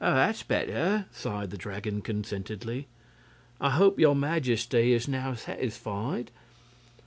"That's 0.03 0.41
better," 0.41 1.05
sighed 1.11 1.51
the 1.51 1.59
Dragon, 1.59 2.01
contentedly. 2.01 2.87
"I 3.59 3.69
hope 3.69 3.99
your 3.99 4.15
Majesty 4.15 4.93
is 4.93 5.07
now 5.07 5.35
satisfied." 5.35 6.31